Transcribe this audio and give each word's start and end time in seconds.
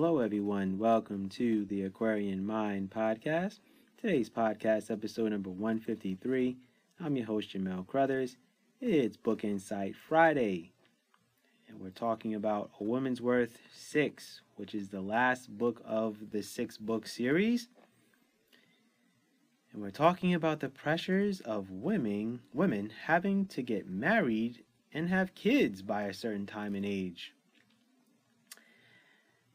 Hello, 0.00 0.20
everyone. 0.20 0.78
Welcome 0.78 1.28
to 1.30 1.64
the 1.64 1.82
Aquarian 1.82 2.46
Mind 2.46 2.88
podcast. 2.88 3.58
Today's 4.00 4.30
podcast, 4.30 4.92
episode 4.92 5.32
number 5.32 5.50
153. 5.50 6.56
I'm 7.00 7.16
your 7.16 7.26
host, 7.26 7.52
Jamell 7.52 7.84
Crouthers. 7.84 8.36
It's 8.80 9.16
Book 9.16 9.42
Insight 9.42 9.96
Friday, 9.96 10.70
and 11.66 11.80
we're 11.80 11.90
talking 11.90 12.32
about 12.32 12.70
A 12.78 12.84
Woman's 12.84 13.20
Worth 13.20 13.58
6, 13.74 14.42
which 14.54 14.72
is 14.72 14.90
the 14.90 15.00
last 15.00 15.58
book 15.58 15.82
of 15.84 16.30
the 16.30 16.44
six 16.44 16.76
book 16.76 17.08
series. 17.08 17.68
And 19.72 19.82
we're 19.82 19.90
talking 19.90 20.32
about 20.32 20.60
the 20.60 20.68
pressures 20.68 21.40
of 21.40 21.72
women, 21.72 22.38
women 22.52 22.92
having 23.06 23.46
to 23.46 23.62
get 23.62 23.90
married 23.90 24.62
and 24.94 25.08
have 25.08 25.34
kids 25.34 25.82
by 25.82 26.02
a 26.04 26.14
certain 26.14 26.46
time 26.46 26.76
and 26.76 26.86
age. 26.86 27.32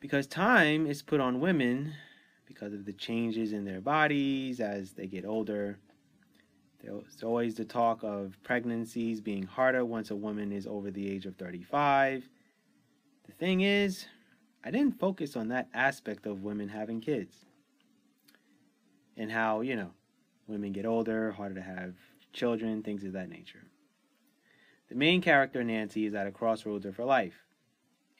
Because 0.04 0.28
time 0.28 0.86
is 0.86 1.02
put 1.02 1.22
on 1.22 1.40
women 1.40 1.94
because 2.46 2.74
of 2.74 2.84
the 2.84 2.92
changes 2.92 3.54
in 3.54 3.64
their 3.64 3.80
bodies 3.80 4.60
as 4.60 4.92
they 4.92 5.08
get 5.08 5.24
older. 5.24 5.80
There's 6.84 7.24
always 7.24 7.56
the 7.56 7.64
talk 7.64 8.04
of 8.04 8.38
pregnancies 8.44 9.22
being 9.22 9.44
harder 9.44 9.86
once 9.86 10.12
a 10.12 10.16
woman 10.18 10.52
is 10.52 10.68
over 10.68 10.92
the 10.92 11.10
age 11.10 11.26
of 11.26 11.38
35. 11.38 12.28
The 13.28 13.32
thing 13.32 13.62
is, 13.62 14.06
I 14.62 14.72
didn't 14.72 15.00
focus 15.00 15.38
on 15.38 15.48
that 15.48 15.70
aspect 15.74 16.26
of 16.26 16.44
women 16.44 16.68
having 16.68 17.00
kids 17.00 17.46
and 19.16 19.32
how, 19.32 19.62
you 19.62 19.78
know, 19.78 19.92
women 20.48 20.74
get 20.74 20.86
older, 20.86 21.32
harder 21.32 21.56
to 21.56 21.62
have 21.62 21.94
children, 22.34 22.84
things 22.84 23.06
of 23.06 23.14
that 23.14 23.30
nature. 23.30 23.64
The 24.90 24.96
main 24.96 25.22
character, 25.22 25.64
Nancy, 25.64 26.06
is 26.06 26.14
at 26.14 26.28
a 26.28 26.32
crossroads 26.32 26.86
of 26.86 26.98
her 26.98 27.06
life. 27.06 27.36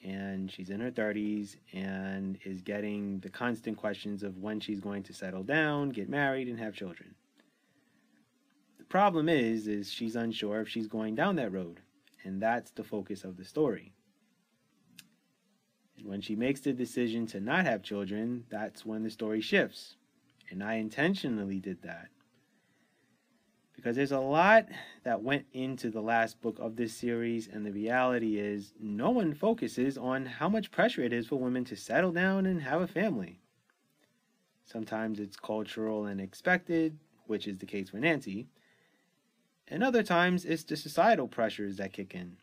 And 0.04 0.52
she's 0.52 0.68
in 0.68 0.80
her 0.80 0.90
30s 0.90 1.56
and 1.72 2.38
is 2.44 2.60
getting 2.60 3.20
the 3.20 3.30
constant 3.30 3.78
questions 3.78 4.22
of 4.22 4.36
when 4.36 4.60
she's 4.60 4.80
going 4.80 5.02
to 5.04 5.14
settle 5.14 5.42
down, 5.42 5.88
get 5.88 6.10
married, 6.10 6.46
and 6.46 6.58
have 6.58 6.74
children. 6.74 7.14
The 8.78 8.84
problem 8.84 9.30
is, 9.30 9.66
is 9.66 9.90
she's 9.90 10.14
unsure 10.14 10.60
if 10.60 10.68
she's 10.68 10.88
going 10.88 11.14
down 11.14 11.36
that 11.36 11.52
road. 11.52 11.80
And 12.22 12.40
that's 12.40 12.70
the 12.70 12.84
focus 12.84 13.24
of 13.24 13.38
the 13.38 13.44
story. 13.44 13.92
And 15.96 16.06
when 16.06 16.20
she 16.20 16.36
makes 16.36 16.60
the 16.60 16.74
decision 16.74 17.26
to 17.28 17.40
not 17.40 17.64
have 17.64 17.82
children, 17.82 18.44
that's 18.50 18.84
when 18.84 19.02
the 19.02 19.10
story 19.10 19.40
shifts. 19.40 19.96
And 20.50 20.62
I 20.62 20.74
intentionally 20.74 21.60
did 21.60 21.82
that 21.82 22.08
because 23.84 23.96
there's 23.96 24.12
a 24.12 24.18
lot 24.18 24.66
that 25.02 25.22
went 25.22 25.44
into 25.52 25.90
the 25.90 26.00
last 26.00 26.40
book 26.40 26.56
of 26.58 26.74
this 26.74 26.96
series, 26.96 27.46
and 27.46 27.66
the 27.66 27.70
reality 27.70 28.38
is 28.38 28.72
no 28.80 29.10
one 29.10 29.34
focuses 29.34 29.98
on 29.98 30.24
how 30.24 30.48
much 30.48 30.70
pressure 30.70 31.02
it 31.02 31.12
is 31.12 31.26
for 31.26 31.36
women 31.36 31.66
to 31.66 31.76
settle 31.76 32.10
down 32.10 32.46
and 32.46 32.62
have 32.62 32.80
a 32.80 32.86
family. 32.86 33.40
Sometimes 34.64 35.20
it's 35.20 35.36
cultural 35.36 36.06
and 36.06 36.18
expected, 36.18 36.98
which 37.26 37.46
is 37.46 37.58
the 37.58 37.66
case 37.66 37.90
for 37.90 37.98
Nancy, 37.98 38.48
and 39.68 39.84
other 39.84 40.02
times 40.02 40.46
it's 40.46 40.64
the 40.64 40.78
societal 40.78 41.28
pressures 41.28 41.76
that 41.76 41.92
kick 41.92 42.14
in. 42.14 42.38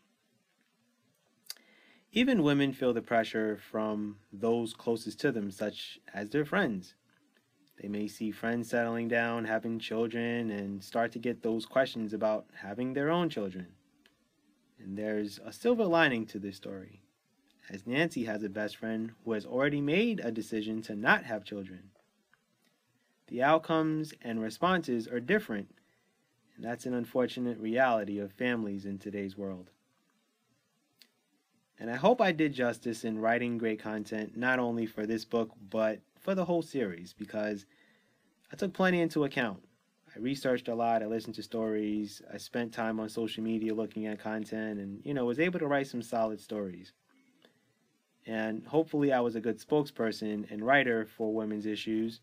Even 2.12 2.44
women 2.44 2.72
feel 2.72 2.92
the 2.92 3.02
pressure 3.02 3.56
from 3.56 4.18
those 4.32 4.74
closest 4.74 5.18
to 5.18 5.32
them, 5.32 5.50
such 5.50 5.98
as 6.14 6.30
their 6.30 6.44
friends. 6.44 6.94
They 7.80 7.88
may 7.88 8.06
see 8.06 8.30
friends 8.30 8.68
settling 8.68 9.08
down, 9.08 9.44
having 9.44 9.78
children, 9.78 10.50
and 10.50 10.82
start 10.84 11.12
to 11.12 11.18
get 11.18 11.42
those 11.42 11.66
questions 11.66 12.12
about 12.12 12.46
having 12.54 12.92
their 12.92 13.10
own 13.10 13.28
children. 13.28 13.68
And 14.78 14.96
there's 14.96 15.40
a 15.44 15.52
silver 15.52 15.84
lining 15.84 16.26
to 16.26 16.38
this 16.38 16.56
story, 16.56 17.02
as 17.70 17.86
Nancy 17.86 18.24
has 18.24 18.42
a 18.42 18.48
best 18.48 18.76
friend 18.76 19.12
who 19.24 19.32
has 19.32 19.46
already 19.46 19.80
made 19.80 20.20
a 20.20 20.30
decision 20.30 20.82
to 20.82 20.94
not 20.94 21.24
have 21.24 21.44
children. 21.44 21.90
The 23.28 23.42
outcomes 23.42 24.12
and 24.22 24.42
responses 24.42 25.08
are 25.08 25.20
different, 25.20 25.74
and 26.56 26.64
that's 26.64 26.84
an 26.86 26.94
unfortunate 26.94 27.58
reality 27.58 28.18
of 28.18 28.32
families 28.32 28.84
in 28.84 28.98
today's 28.98 29.38
world. 29.38 29.70
And 31.78 31.90
I 31.90 31.96
hope 31.96 32.20
I 32.20 32.32
did 32.32 32.52
justice 32.52 33.04
in 33.04 33.18
writing 33.18 33.58
great 33.58 33.80
content, 33.80 34.36
not 34.36 34.58
only 34.58 34.86
for 34.86 35.06
this 35.06 35.24
book, 35.24 35.50
but 35.70 36.00
for 36.22 36.34
the 36.34 36.44
whole 36.44 36.62
series 36.62 37.12
because 37.12 37.66
I 38.52 38.56
took 38.56 38.72
plenty 38.72 39.00
into 39.00 39.24
account. 39.24 39.62
I 40.14 40.18
researched 40.18 40.68
a 40.68 40.74
lot, 40.74 41.02
I 41.02 41.06
listened 41.06 41.34
to 41.36 41.42
stories, 41.42 42.22
I 42.32 42.36
spent 42.36 42.72
time 42.72 43.00
on 43.00 43.08
social 43.08 43.42
media 43.42 43.74
looking 43.74 44.06
at 44.06 44.20
content 44.20 44.78
and 44.78 45.00
you 45.04 45.14
know, 45.14 45.24
was 45.24 45.40
able 45.40 45.58
to 45.58 45.66
write 45.66 45.86
some 45.86 46.02
solid 46.02 46.40
stories. 46.40 46.92
And 48.26 48.64
hopefully 48.66 49.12
I 49.12 49.20
was 49.20 49.34
a 49.34 49.40
good 49.40 49.58
spokesperson 49.58 50.50
and 50.50 50.64
writer 50.64 51.06
for 51.06 51.34
women's 51.34 51.66
issues 51.66 52.20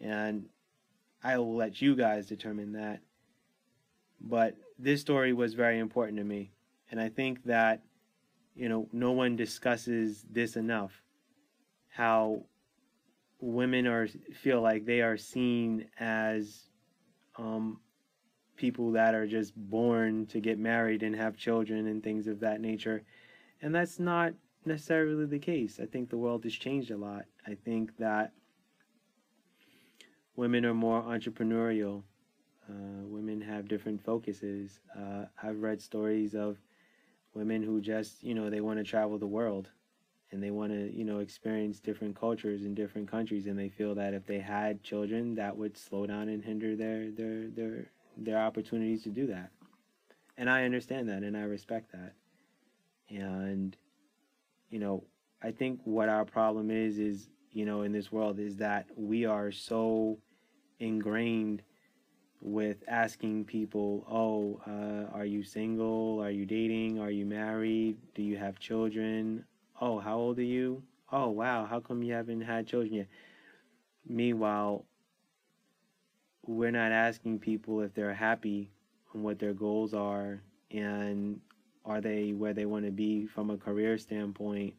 and 0.00 0.46
I 1.24 1.38
will 1.38 1.56
let 1.56 1.80
you 1.80 1.96
guys 1.96 2.26
determine 2.26 2.72
that. 2.72 3.00
But 4.20 4.56
this 4.78 5.00
story 5.00 5.32
was 5.32 5.54
very 5.54 5.78
important 5.78 6.18
to 6.18 6.24
me 6.24 6.52
and 6.90 7.00
I 7.00 7.08
think 7.08 7.44
that 7.44 7.82
you 8.54 8.68
know, 8.68 8.88
no 8.92 9.12
one 9.12 9.36
discusses 9.36 10.24
this 10.30 10.56
enough 10.56 11.02
how 11.88 12.42
women 13.40 13.86
are 13.86 14.08
feel 14.34 14.60
like 14.60 14.84
they 14.84 15.00
are 15.00 15.16
seen 15.16 15.86
as 15.98 16.68
um, 17.36 17.80
people 18.56 18.92
that 18.92 19.14
are 19.14 19.26
just 19.26 19.54
born 19.56 20.26
to 20.26 20.40
get 20.40 20.58
married 20.58 21.02
and 21.02 21.14
have 21.14 21.36
children 21.36 21.86
and 21.86 22.02
things 22.02 22.26
of 22.26 22.40
that 22.40 22.60
nature. 22.60 23.02
And 23.62 23.74
that's 23.74 23.98
not 23.98 24.32
necessarily 24.64 25.26
the 25.26 25.38
case. 25.38 25.78
I 25.80 25.86
think 25.86 26.08
the 26.08 26.18
world 26.18 26.44
has 26.44 26.54
changed 26.54 26.90
a 26.90 26.96
lot. 26.96 27.24
I 27.46 27.54
think 27.54 27.96
that 27.98 28.32
women 30.34 30.64
are 30.64 30.74
more 30.74 31.02
entrepreneurial. 31.02 32.02
Uh, 32.68 33.04
women 33.04 33.40
have 33.40 33.68
different 33.68 34.02
focuses. 34.02 34.80
Uh, 34.96 35.26
I've 35.42 35.60
read 35.60 35.80
stories 35.80 36.34
of 36.34 36.58
women 37.34 37.62
who 37.62 37.80
just, 37.80 38.22
you 38.24 38.34
know, 38.34 38.50
they 38.50 38.60
want 38.60 38.78
to 38.78 38.84
travel 38.84 39.18
the 39.18 39.26
world 39.26 39.70
and 40.32 40.42
they 40.42 40.50
want 40.50 40.72
to 40.72 40.94
you 40.96 41.04
know 41.04 41.18
experience 41.20 41.80
different 41.80 42.18
cultures 42.18 42.64
in 42.64 42.74
different 42.74 43.10
countries 43.10 43.46
and 43.46 43.58
they 43.58 43.68
feel 43.68 43.94
that 43.94 44.14
if 44.14 44.26
they 44.26 44.38
had 44.38 44.82
children 44.82 45.34
that 45.34 45.56
would 45.56 45.76
slow 45.76 46.06
down 46.06 46.28
and 46.28 46.44
hinder 46.44 46.76
their 46.76 47.10
their 47.10 47.48
their 47.48 47.90
their 48.16 48.38
opportunities 48.38 49.02
to 49.02 49.10
do 49.10 49.26
that. 49.26 49.50
And 50.38 50.50
i 50.50 50.64
understand 50.64 51.08
that 51.08 51.22
and 51.22 51.36
i 51.36 51.42
respect 51.42 51.92
that. 51.92 52.14
And 53.08 53.76
you 54.70 54.78
know 54.78 55.04
i 55.42 55.50
think 55.50 55.80
what 55.84 56.08
our 56.08 56.24
problem 56.24 56.70
is 56.70 56.98
is 56.98 57.28
you 57.52 57.64
know 57.64 57.82
in 57.82 57.92
this 57.92 58.10
world 58.10 58.38
is 58.38 58.56
that 58.56 58.86
we 58.96 59.24
are 59.24 59.52
so 59.52 60.18
ingrained 60.80 61.62
with 62.40 62.82
asking 62.88 63.44
people 63.44 64.04
oh 64.10 64.60
uh, 64.66 65.16
are 65.16 65.24
you 65.24 65.42
single? 65.42 66.20
Are 66.22 66.30
you 66.30 66.44
dating? 66.44 66.98
Are 66.98 67.10
you 67.10 67.24
married? 67.24 67.96
Do 68.14 68.22
you 68.22 68.36
have 68.36 68.58
children 68.58 69.44
oh, 69.80 69.98
how 69.98 70.16
old 70.16 70.38
are 70.38 70.42
you? 70.42 70.82
Oh, 71.12 71.28
wow, 71.30 71.66
how 71.66 71.80
come 71.80 72.02
you 72.02 72.12
haven't 72.12 72.40
had 72.40 72.66
children 72.66 72.94
yet? 72.94 73.06
Meanwhile, 74.08 74.84
we're 76.46 76.70
not 76.70 76.92
asking 76.92 77.38
people 77.38 77.80
if 77.80 77.94
they're 77.94 78.14
happy 78.14 78.70
and 79.12 79.24
what 79.24 79.38
their 79.38 79.54
goals 79.54 79.94
are 79.94 80.40
and 80.70 81.40
are 81.84 82.00
they 82.00 82.32
where 82.32 82.52
they 82.52 82.66
want 82.66 82.84
to 82.84 82.90
be 82.90 83.26
from 83.26 83.50
a 83.50 83.56
career 83.56 83.96
standpoint 83.98 84.74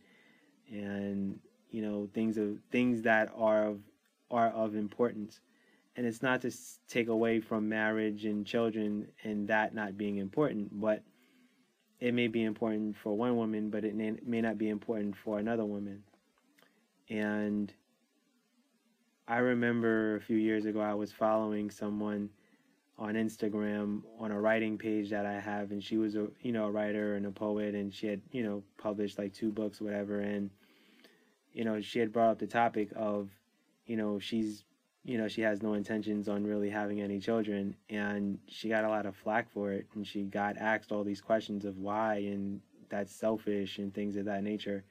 and 0.69 1.39
you 1.71 1.81
know 1.81 2.09
things 2.13 2.37
of 2.37 2.57
things 2.71 3.01
that 3.01 3.31
are 3.35 3.67
of 3.67 3.79
are 4.29 4.49
of 4.49 4.75
importance 4.75 5.39
and 5.95 6.05
it's 6.05 6.21
not 6.21 6.41
to 6.41 6.51
take 6.87 7.07
away 7.07 7.39
from 7.39 7.67
marriage 7.67 8.25
and 8.25 8.45
children 8.45 9.07
and 9.23 9.47
that 9.47 9.73
not 9.73 9.97
being 9.97 10.17
important 10.17 10.69
but 10.79 11.01
it 11.99 12.13
may 12.13 12.27
be 12.27 12.43
important 12.43 12.95
for 12.95 13.15
one 13.17 13.35
woman, 13.35 13.69
but 13.69 13.83
it 13.83 13.95
may, 13.95 14.41
not 14.41 14.57
be 14.57 14.69
important 14.69 15.15
for 15.15 15.39
another 15.39 15.65
woman. 15.65 16.03
And 17.09 17.73
I 19.27 19.37
remember 19.37 20.15
a 20.15 20.21
few 20.21 20.37
years 20.37 20.65
ago, 20.65 20.79
I 20.79 20.93
was 20.93 21.11
following 21.11 21.71
someone 21.71 22.29
on 22.99 23.13
Instagram 23.13 24.01
on 24.19 24.31
a 24.31 24.39
writing 24.39 24.77
page 24.77 25.09
that 25.09 25.25
I 25.25 25.39
have, 25.39 25.71
and 25.71 25.83
she 25.83 25.97
was 25.97 26.15
a 26.15 26.27
you 26.41 26.51
know 26.51 26.65
a 26.65 26.71
writer 26.71 27.15
and 27.15 27.25
a 27.25 27.31
poet, 27.31 27.75
and 27.75 27.93
she 27.93 28.07
had 28.07 28.21
you 28.31 28.43
know 28.43 28.63
published 28.77 29.17
like 29.17 29.33
two 29.33 29.51
books, 29.51 29.79
whatever, 29.79 30.19
and 30.19 30.49
you 31.53 31.63
know 31.63 31.79
she 31.79 31.99
had 31.99 32.11
brought 32.11 32.31
up 32.31 32.39
the 32.39 32.47
topic 32.47 32.89
of 32.95 33.29
you 33.85 33.97
know 33.97 34.17
she's 34.19 34.63
you 35.07 35.17
know, 35.17 35.29
she 35.29 35.39
has 35.41 35.63
no 35.63 35.73
intentions 35.73 36.27
on 36.27 36.43
really 36.43 36.69
having 36.69 36.99
any 37.01 37.17
children. 37.17 37.73
And 37.89 38.39
she 38.49 38.67
got 38.67 38.83
a 38.83 38.89
lot 38.89 39.05
of 39.05 39.15
flack 39.15 39.49
for 39.49 39.71
it. 39.71 39.87
And 39.95 40.05
she 40.05 40.23
got 40.23 40.57
asked 40.57 40.91
all 40.91 41.05
these 41.05 41.21
questions 41.21 41.63
of 41.63 41.77
why 41.77 42.15
and 42.17 42.59
that's 42.89 43.15
selfish 43.15 43.77
and 43.77 43.93
things 43.93 44.17
of 44.17 44.25
that 44.25 44.43
nature. 44.43 44.83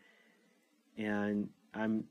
And 0.96 1.50
I'm, 1.74 2.04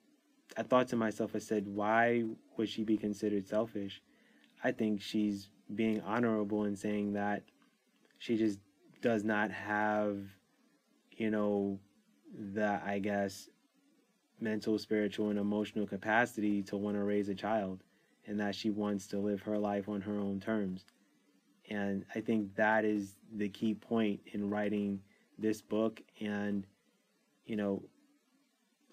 I 0.56 0.62
thought 0.62 0.88
to 0.90 0.96
myself, 0.96 1.31
I 1.34 1.40
said, 1.40 1.68
why 1.68 2.24
would 2.57 2.69
she 2.69 2.84
be 2.84 2.96
considered 2.96 3.48
selfish? 3.48 4.04
I 4.63 4.72
think 4.72 5.02
she's 5.02 5.50
being 5.74 6.00
honorable 6.02 6.66
in 6.66 6.75
saying 6.75 7.13
that 7.13 7.42
she 8.19 8.38
just 8.38 8.60
does 9.02 9.24
not 9.24 9.50
have, 9.50 10.19
you 11.12 11.31
know, 11.31 11.80
the, 12.54 12.80
I 12.86 13.00
guess, 13.00 13.50
mental, 14.40 14.78
spiritual, 14.78 15.31
and 15.31 15.40
emotional 15.40 15.88
capacity 15.88 16.62
to 16.63 16.78
want 16.78 16.98
to 16.98 17.04
raise 17.04 17.30
a 17.30 17.36
child 17.36 17.81
and 18.27 18.39
that 18.39 18.56
she 18.56 18.69
wants 18.69 19.07
to 19.07 19.19
live 19.19 19.42
her 19.42 19.57
life 19.57 19.88
on 19.88 20.01
her 20.01 20.18
own 20.19 20.39
terms. 20.39 20.86
And 21.69 22.06
I 22.13 22.22
think 22.22 22.56
that 22.56 22.86
is 22.86 23.16
the 23.36 23.50
key 23.50 23.74
point 23.74 24.19
in 24.33 24.50
writing 24.50 25.01
this 25.38 25.62
book 25.62 26.01
and, 26.19 26.66
you 27.45 27.56
know, 27.56 27.83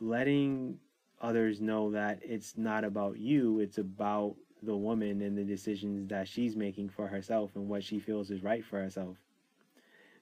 letting 0.00 0.78
others 1.20 1.60
know 1.60 1.90
that 1.92 2.18
it's 2.22 2.56
not 2.56 2.84
about 2.84 3.18
you, 3.18 3.60
it's 3.60 3.78
about 3.78 4.34
the 4.62 4.76
woman 4.76 5.22
and 5.22 5.36
the 5.36 5.44
decisions 5.44 6.08
that 6.08 6.28
she's 6.28 6.56
making 6.56 6.88
for 6.88 7.06
herself 7.06 7.50
and 7.54 7.68
what 7.68 7.82
she 7.82 7.98
feels 7.98 8.30
is 8.30 8.42
right 8.42 8.64
for 8.64 8.80
herself. 8.80 9.16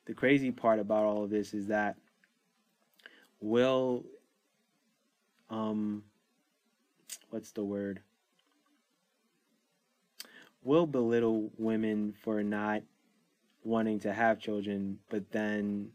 The 0.07 0.15
crazy 0.15 0.51
part 0.51 0.79
about 0.79 1.05
all 1.05 1.25
of 1.25 1.31
this 1.31 1.55
is 1.55 1.67
that 1.69 1.97
Will, 3.41 4.05
um, 5.49 6.05
what's 7.31 7.53
the 7.53 7.65
word? 7.65 8.01
Will 10.63 10.87
belittle 10.87 11.51
women 11.57 12.13
for 12.23 12.43
not 12.43 12.83
wanting 13.65 13.99
to 14.01 14.13
have 14.13 14.39
children, 14.39 14.99
but 15.09 15.31
then 15.31 15.91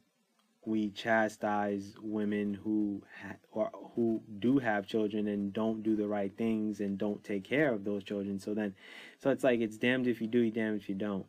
we 0.66 0.90
chastise 0.90 1.96
women 2.02 2.54
who 2.54 3.04
ha- 3.22 3.36
or 3.52 3.70
who 3.96 4.22
do 4.40 4.58
have 4.58 4.88
children 4.88 5.28
and 5.28 5.54
don't 5.54 5.84
do 5.84 5.96
the 5.96 6.08
right 6.08 6.36
things 6.36 6.80
and 6.80 6.98
don't 6.98 7.24
take 7.24 7.44
care 7.44 7.72
of 7.72 7.84
those 7.84 8.04
children. 8.04 8.40
So 8.40 8.54
then, 8.54 8.74
so 9.20 9.30
it's 9.30 9.44
like 9.44 9.60
it's 9.60 9.78
damned 9.78 10.08
if 10.08 10.20
you 10.22 10.28
do, 10.28 10.40
you 10.40 10.52
damned 10.52 10.82
if 10.82 10.90
you 10.90 10.96
don't, 10.96 11.26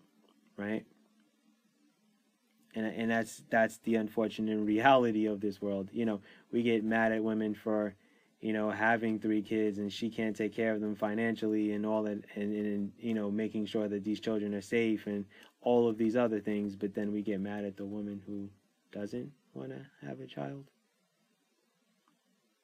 right? 0.56 0.84
And 2.74 2.86
and 2.86 3.10
that's 3.10 3.42
that's 3.50 3.78
the 3.78 3.96
unfortunate 3.96 4.58
reality 4.58 5.26
of 5.26 5.40
this 5.40 5.60
world. 5.60 5.90
You 5.92 6.06
know, 6.06 6.20
we 6.50 6.62
get 6.62 6.84
mad 6.84 7.12
at 7.12 7.22
women 7.22 7.54
for, 7.54 7.94
you 8.46 8.52
know, 8.52 8.70
having 8.70 9.18
three 9.18 9.42
kids 9.42 9.78
and 9.78 9.92
she 9.92 10.08
can't 10.08 10.36
take 10.36 10.54
care 10.54 10.72
of 10.72 10.80
them 10.80 10.94
financially 10.94 11.72
and 11.72 11.84
all 11.84 12.04
that, 12.04 12.22
and, 12.36 12.54
and 12.54 12.92
you 12.96 13.12
know, 13.12 13.28
making 13.28 13.66
sure 13.66 13.88
that 13.88 14.04
these 14.04 14.20
children 14.20 14.54
are 14.54 14.60
safe 14.60 15.08
and 15.08 15.24
all 15.62 15.88
of 15.88 15.98
these 15.98 16.14
other 16.14 16.38
things. 16.38 16.76
But 16.76 16.94
then 16.94 17.10
we 17.10 17.22
get 17.22 17.40
mad 17.40 17.64
at 17.64 17.76
the 17.76 17.84
woman 17.84 18.22
who 18.24 18.48
doesn't 18.92 19.32
want 19.52 19.70
to 19.70 20.06
have 20.06 20.20
a 20.20 20.28
child. 20.28 20.64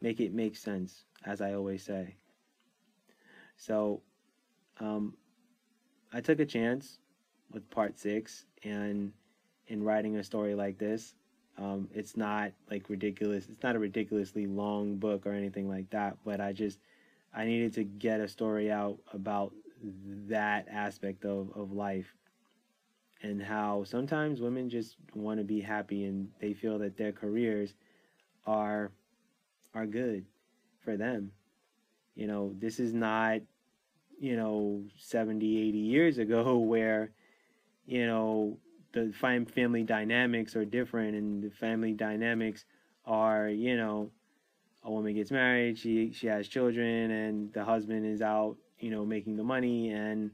Make 0.01 0.21
it 0.21 0.33
make 0.33 0.57
sense, 0.57 1.03
as 1.25 1.41
I 1.41 1.55
always 1.55 1.83
say. 1.83 2.15
So, 3.57 4.03
um, 4.79 5.17
I 6.13 6.21
took 6.21 6.39
a 6.39 6.47
chance 6.47 7.01
with 7.51 7.69
part 7.71 7.99
six, 7.99 8.47
and 8.63 9.13
in 9.67 9.83
writing 9.83 10.15
a 10.15 10.23
story 10.23 10.55
like 10.55 10.79
this, 10.79 11.15
um, 11.59 11.89
it's 11.95 12.17
not 12.17 12.53
like 12.71 12.89
ridiculous. 12.89 13.49
It's 13.49 13.63
not 13.63 13.77
a 13.77 13.79
ridiculously 13.79 14.47
long 14.47 14.97
book 14.97 15.27
or 15.27 15.33
anything 15.33 15.69
like 15.69 15.91
that. 15.91 16.17
But 16.25 16.41
I 16.41 16.53
just 16.53 16.79
I 17.35 17.45
needed 17.45 17.75
to 17.75 17.85
get 17.85 18.21
a 18.21 18.29
story 18.29 18.71
out 18.71 18.99
about 19.13 19.53
that 20.29 20.67
aspect 20.71 21.25
of, 21.25 21.51
of 21.57 21.73
life 21.73 22.15
and 23.23 23.43
how 23.43 23.85
sometimes 23.85 24.41
women 24.41 24.69
just 24.69 24.97
want 25.15 25.39
to 25.39 25.45
be 25.45 25.61
happy 25.61 26.05
and 26.05 26.29
they 26.41 26.53
feel 26.53 26.79
that 26.79 26.97
their 26.97 27.13
careers 27.13 27.75
are 28.47 28.91
are 29.75 29.87
good 29.87 30.25
for 30.85 30.97
them. 30.97 31.33
You 32.15 32.27
know, 32.27 32.55
this 32.59 32.79
is 32.79 32.93
not, 32.93 33.41
you 34.21 34.37
know, 34.37 34.83
70, 34.99 35.69
80 35.69 35.79
years 35.79 36.19
ago 36.19 36.59
where, 36.59 37.11
you 37.87 38.07
know, 38.07 38.59
the 38.93 39.13
family 39.13 39.83
dynamics 39.83 40.57
are 40.57 40.65
different 40.65 41.17
and 41.17 41.43
the 41.43 41.51
family 41.51 41.93
dynamics 41.93 42.65
are, 43.07 43.49
you 43.49 43.77
know, 43.77 44.11
a 44.85 44.91
woman 44.91 45.15
gets 45.15 45.31
married, 45.31 45.79
she 45.79 46.13
she 46.13 46.27
has 46.27 46.49
children 46.49 47.11
and 47.11 47.53
the 47.53 47.65
husband 47.65 48.07
is 48.07 48.23
out, 48.23 48.57
you 48.79 48.91
know, 48.91 49.05
making 49.05 49.37
the 49.37 49.45
money 49.45 49.91
and 49.91 50.31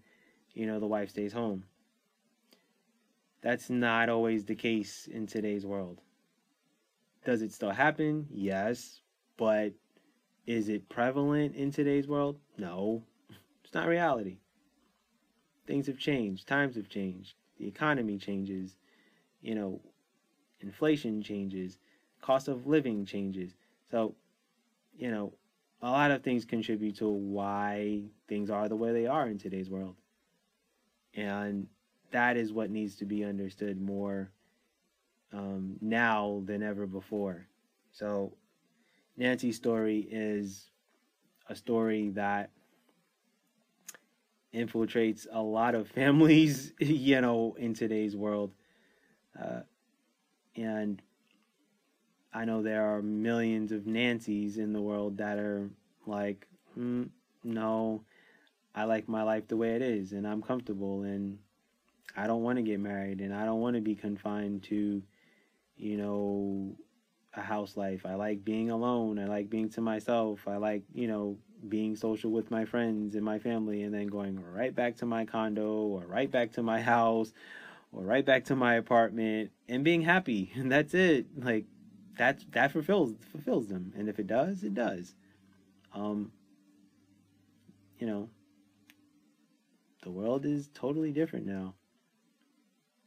you 0.55 0.67
know, 0.67 0.81
the 0.81 0.87
wife 0.87 1.11
stays 1.11 1.33
home 1.33 1.65
that's 3.41 3.71
not 3.71 4.09
always 4.09 4.45
the 4.45 4.55
case 4.55 5.09
in 5.11 5.27
today's 5.27 5.65
world. 5.65 6.01
Does 7.25 7.43
it 7.43 7.53
still 7.53 7.71
happen? 7.71 8.27
Yes. 8.31 9.01
But 9.37 9.73
is 10.47 10.69
it 10.69 10.89
prevalent 10.89 11.55
in 11.55 11.71
today's 11.71 12.07
world? 12.07 12.39
No. 12.57 13.03
It's 13.65 13.75
not 13.75 13.87
reality. 13.87 14.39
Things 15.67 15.89
have 15.89 15.99
changed. 15.99 16.49
Times 16.49 16.75
have 16.77 16.89
changed. 16.89 17.35
The 17.59 17.67
economy 17.67 18.19
changes. 18.19 18.77
You 19.43 19.55
know, 19.55 19.81
inflation 20.61 21.23
changes. 21.23 21.79
Cost 22.23 22.49
of 22.49 22.67
living 22.67 23.05
changes. 23.05 23.55
So, 23.91 24.15
you 24.97 25.11
know, 25.11 25.33
a 25.83 25.91
lot 25.91 26.11
of 26.11 26.23
things 26.23 26.45
contribute 26.45 26.97
to 26.97 27.09
why 27.09 28.03
things 28.29 28.51
are 28.51 28.69
the 28.69 28.77
way 28.77 28.93
they 28.93 29.07
are 29.07 29.29
in 29.29 29.39
today's 29.39 29.71
world. 29.71 29.97
And 31.15 31.67
that 32.11 32.37
is 32.37 32.53
what 32.53 32.71
needs 32.71 32.97
to 32.97 33.05
be 33.05 33.25
understood 33.25 33.81
more 33.81 34.31
um, 35.33 35.77
now 35.81 36.43
than 36.47 36.63
ever 36.63 36.87
before. 36.87 37.47
So, 37.93 38.35
Nancy's 39.17 39.57
story 39.57 40.09
is 40.11 40.71
a 41.49 41.57
story 41.57 42.11
that 42.11 42.51
infiltrates 44.55 45.27
a 45.31 45.41
lot 45.41 45.75
of 45.75 45.89
families, 46.01 46.73
you 46.79 47.21
know, 47.21 47.57
in 47.59 47.75
today's 47.75 48.17
world. 48.17 48.53
Uh, 49.41 49.61
and 50.57 51.01
I 52.33 52.45
know 52.45 52.63
there 52.63 52.85
are 52.85 53.03
millions 53.03 53.73
of 53.73 53.83
Nancys 53.83 54.59
in 54.59 54.73
the 54.73 54.83
world 54.83 55.19
that 55.19 55.39
are 55.39 55.71
like, 56.07 56.47
mm, 56.79 57.09
no, 57.45 58.05
I 58.75 58.85
like 58.85 59.09
my 59.09 59.23
life 59.23 59.49
the 59.49 59.57
way 59.57 59.75
it 59.75 59.83
is, 59.83 60.13
and 60.13 60.27
I'm 60.27 60.43
comfortable, 60.43 61.03
and 61.03 61.39
I 62.19 62.27
don't 62.27 62.43
want 62.43 62.57
to 62.57 62.63
get 62.63 62.81
married 62.81 63.21
and 63.21 63.33
I 63.35 63.45
don't 63.45 63.61
want 63.61 63.77
to 63.77 63.81
be 63.83 63.95
confined 63.95 64.65
to, 64.65 65.03
you 65.77 65.97
know, 65.97 66.77
a 67.35 67.41
house 67.41 67.77
life. 67.77 68.05
I 68.05 68.15
like 68.15 68.45
being 68.45 68.71
alone. 68.71 69.19
I 69.21 69.27
like 69.27 69.49
being 69.49 69.69
to 69.71 69.81
myself. 69.81 70.49
I 70.49 70.57
like, 70.57 70.83
you 70.93 71.07
know, 71.07 71.39
being 71.67 71.97
social 71.97 72.31
with 72.31 72.51
my 72.51 72.65
friends 72.65 73.15
and 73.15 73.25
my 73.25 73.39
family 73.39 73.83
and 73.83 73.93
then 73.93 74.07
going 74.07 74.43
right 74.53 74.75
back 74.75 74.97
to 74.97 75.07
my 75.07 75.25
condo 75.25 75.69
or 75.69 76.03
right 76.07 76.31
back 76.31 76.53
to 76.53 76.63
my 76.63 76.81
house 76.81 77.33
or 77.93 78.05
right 78.05 78.25
back 78.25 78.45
to 78.45 78.57
my 78.57 78.75
apartment 78.75 79.51
and 79.69 79.85
being 79.85 80.03
happy. 80.03 80.53
And 80.57 80.71
that's 80.71 80.95
it. 80.95 81.27
Like 81.37 81.67
that 82.19 82.45
that 82.53 82.73
fulfills 82.73 83.15
fulfills 83.33 83.69
them. 83.69 83.93
And 83.97 84.09
if 84.09 84.19
it 84.19 84.27
does, 84.27 84.63
it 84.63 84.75
does. 84.75 85.15
Um 85.95 86.33
you 87.99 88.07
know, 88.07 88.29
the 90.03 90.11
world 90.11 90.47
is 90.47 90.69
totally 90.75 91.11
different 91.11 91.47
now. 91.47 91.75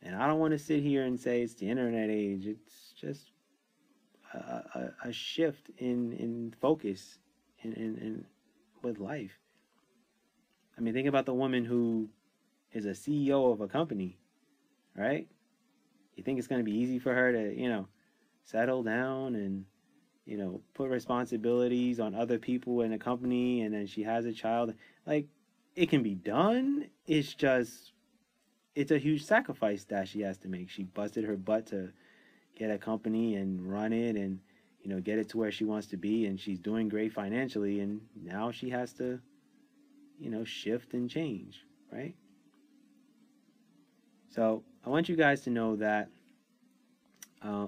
And 0.03 0.15
I 0.15 0.27
don't 0.27 0.39
want 0.39 0.51
to 0.51 0.59
sit 0.59 0.81
here 0.81 1.05
and 1.05 1.19
say 1.19 1.41
it's 1.41 1.53
the 1.53 1.69
internet 1.69 2.09
age. 2.09 2.47
It's 2.47 2.93
just 2.99 3.31
a, 4.33 4.37
a, 4.37 5.09
a 5.09 5.13
shift 5.13 5.69
in, 5.77 6.11
in 6.13 6.53
focus 6.59 7.19
in, 7.63 7.73
in, 7.73 7.97
in 7.97 8.25
with 8.83 8.99
life. 8.99 9.39
I 10.77 10.81
mean, 10.81 10.93
think 10.93 11.07
about 11.07 11.25
the 11.25 11.33
woman 11.33 11.65
who 11.65 12.09
is 12.71 12.85
a 12.85 12.91
CEO 12.91 13.51
of 13.51 13.61
a 13.61 13.67
company, 13.67 14.17
right? 14.95 15.27
You 16.15 16.23
think 16.23 16.39
it's 16.39 16.47
going 16.47 16.63
to 16.63 16.69
be 16.69 16.77
easy 16.77 16.99
for 16.99 17.13
her 17.13 17.31
to, 17.31 17.53
you 17.53 17.69
know, 17.69 17.87
settle 18.43 18.83
down 18.83 19.35
and, 19.35 19.65
you 20.25 20.37
know, 20.37 20.61
put 20.73 20.89
responsibilities 20.89 21.99
on 21.99 22.15
other 22.15 22.39
people 22.39 22.81
in 22.81 22.93
a 22.93 22.99
company 22.99 23.61
and 23.61 23.73
then 23.73 23.87
she 23.87 24.03
has 24.03 24.25
a 24.25 24.33
child? 24.33 24.73
Like, 25.05 25.27
it 25.75 25.89
can 25.89 26.03
be 26.03 26.15
done. 26.15 26.89
It's 27.05 27.33
just 27.33 27.93
it's 28.75 28.91
a 28.91 28.97
huge 28.97 29.23
sacrifice 29.23 29.83
that 29.85 30.07
she 30.07 30.21
has 30.21 30.37
to 30.39 30.47
make. 30.47 30.69
She 30.69 30.83
busted 30.83 31.25
her 31.25 31.35
butt 31.35 31.67
to 31.67 31.91
get 32.57 32.71
a 32.71 32.77
company 32.77 33.35
and 33.35 33.69
run 33.69 33.93
it 33.93 34.15
and 34.15 34.39
you 34.81 34.89
know 34.89 34.99
get 34.99 35.19
it 35.19 35.29
to 35.29 35.37
where 35.37 35.51
she 35.51 35.63
wants 35.63 35.87
to 35.87 35.97
be 35.97 36.25
and 36.25 36.39
she's 36.39 36.59
doing 36.59 36.89
great 36.89 37.13
financially 37.13 37.79
and 37.81 38.01
now 38.23 38.51
she 38.51 38.69
has 38.69 38.93
to 38.93 39.19
you 40.19 40.29
know 40.29 40.43
shift 40.43 40.93
and 40.93 41.09
change, 41.09 41.65
right? 41.91 42.15
So, 44.29 44.63
I 44.85 44.89
want 44.89 45.09
you 45.09 45.17
guys 45.17 45.41
to 45.41 45.49
know 45.49 45.75
that 45.75 46.07
uh, 47.41 47.67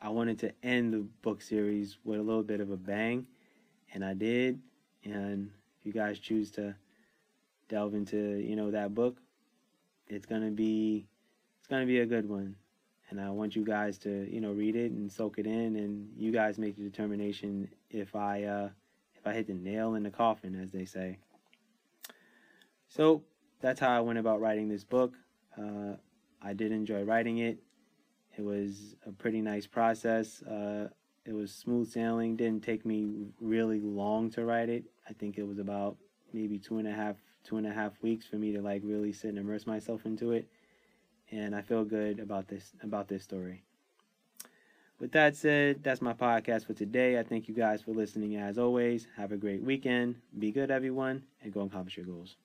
I 0.00 0.08
wanted 0.10 0.38
to 0.40 0.52
end 0.62 0.92
the 0.92 0.98
book 1.22 1.42
series 1.42 1.98
with 2.04 2.20
a 2.20 2.22
little 2.22 2.44
bit 2.44 2.60
of 2.60 2.70
a 2.70 2.76
bang, 2.76 3.26
and 3.92 4.04
I 4.04 4.14
did. 4.14 4.60
And 5.04 5.50
if 5.80 5.86
you 5.86 5.92
guys 5.92 6.20
choose 6.20 6.50
to 6.52 6.76
delve 7.68 7.94
into, 7.94 8.16
you 8.16 8.54
know, 8.54 8.70
that 8.70 8.94
book, 8.94 9.16
it's 10.06 10.26
gonna 10.26 10.50
be 10.50 11.06
it's 11.58 11.66
gonna 11.66 11.86
be 11.86 12.00
a 12.00 12.06
good 12.06 12.28
one 12.28 12.54
and 13.12 13.20
i 13.20 13.30
want 13.30 13.54
you 13.54 13.64
guys 13.64 13.98
to 13.98 14.28
you 14.28 14.40
know 14.40 14.50
read 14.52 14.74
it 14.74 14.90
and 14.90 15.10
soak 15.10 15.38
it 15.38 15.46
in 15.46 15.76
and 15.76 16.08
you 16.16 16.32
guys 16.32 16.58
make 16.58 16.76
the 16.76 16.82
determination 16.82 17.68
if 17.90 18.16
i 18.16 18.42
uh 18.42 18.68
if 19.14 19.26
i 19.26 19.32
hit 19.32 19.46
the 19.46 19.54
nail 19.54 19.94
in 19.94 20.02
the 20.02 20.10
coffin 20.10 20.60
as 20.60 20.72
they 20.72 20.84
say 20.84 21.18
so 22.88 23.22
that's 23.60 23.78
how 23.78 23.90
i 23.90 24.00
went 24.00 24.18
about 24.18 24.40
writing 24.40 24.68
this 24.68 24.82
book 24.82 25.12
uh, 25.56 25.94
i 26.42 26.52
did 26.52 26.72
enjoy 26.72 27.02
writing 27.04 27.38
it 27.38 27.58
it 28.36 28.42
was 28.42 28.96
a 29.06 29.12
pretty 29.12 29.40
nice 29.40 29.66
process 29.66 30.42
uh, 30.42 30.88
it 31.24 31.32
was 31.32 31.54
smooth 31.54 31.90
sailing. 31.90 32.36
Didn't 32.36 32.64
take 32.64 32.84
me 32.84 33.26
really 33.40 33.80
long 33.80 34.30
to 34.30 34.44
write 34.44 34.68
it. 34.68 34.84
I 35.08 35.12
think 35.12 35.38
it 35.38 35.46
was 35.46 35.58
about 35.58 35.96
maybe 36.32 36.58
two 36.58 36.78
and 36.78 36.88
a 36.88 36.92
half 36.92 37.16
two 37.44 37.56
and 37.56 37.66
a 37.66 37.72
half 37.72 38.00
weeks 38.02 38.26
for 38.26 38.36
me 38.36 38.52
to 38.52 38.62
like 38.62 38.82
really 38.84 39.12
sit 39.12 39.30
and 39.30 39.38
immerse 39.38 39.66
myself 39.66 40.04
into 40.06 40.32
it. 40.32 40.48
And 41.32 41.56
I 41.56 41.62
feel 41.62 41.84
good 41.84 42.20
about 42.20 42.46
this 42.46 42.72
about 42.82 43.08
this 43.08 43.24
story. 43.24 43.64
With 45.00 45.10
that 45.12 45.34
said, 45.34 45.82
that's 45.82 46.00
my 46.00 46.12
podcast 46.12 46.66
for 46.66 46.74
today. 46.74 47.18
I 47.18 47.24
thank 47.24 47.48
you 47.48 47.54
guys 47.54 47.82
for 47.82 47.90
listening 47.90 48.36
as 48.36 48.56
always. 48.56 49.08
Have 49.16 49.32
a 49.32 49.36
great 49.36 49.60
weekend. 49.62 50.14
Be 50.38 50.52
good, 50.52 50.70
everyone, 50.70 51.24
and 51.42 51.52
go 51.52 51.62
accomplish 51.62 51.96
your 51.96 52.06
goals. 52.06 52.36